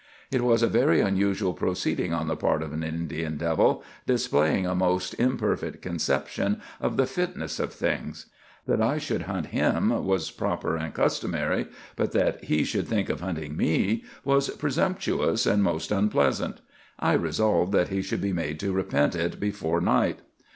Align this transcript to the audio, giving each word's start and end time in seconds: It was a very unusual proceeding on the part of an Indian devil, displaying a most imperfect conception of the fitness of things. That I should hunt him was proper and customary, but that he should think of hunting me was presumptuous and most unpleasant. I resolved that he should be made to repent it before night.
It 0.31 0.41
was 0.41 0.63
a 0.63 0.67
very 0.67 0.99
unusual 0.99 1.53
proceeding 1.53 2.11
on 2.11 2.27
the 2.27 2.35
part 2.35 2.63
of 2.63 2.73
an 2.73 2.81
Indian 2.83 3.37
devil, 3.37 3.83
displaying 4.07 4.65
a 4.65 4.73
most 4.73 5.13
imperfect 5.19 5.83
conception 5.83 6.59
of 6.79 6.97
the 6.97 7.05
fitness 7.05 7.59
of 7.59 7.71
things. 7.71 8.25
That 8.65 8.81
I 8.81 8.97
should 8.97 9.21
hunt 9.29 9.51
him 9.53 9.89
was 10.03 10.31
proper 10.31 10.75
and 10.75 10.91
customary, 10.91 11.67
but 11.95 12.13
that 12.13 12.43
he 12.43 12.63
should 12.63 12.87
think 12.87 13.09
of 13.09 13.21
hunting 13.21 13.55
me 13.55 14.03
was 14.25 14.49
presumptuous 14.49 15.45
and 15.45 15.61
most 15.61 15.91
unpleasant. 15.91 16.61
I 16.97 17.13
resolved 17.13 17.71
that 17.73 17.89
he 17.89 18.01
should 18.01 18.21
be 18.21 18.33
made 18.33 18.59
to 18.61 18.73
repent 18.73 19.13
it 19.15 19.39
before 19.39 19.81
night. 19.81 20.21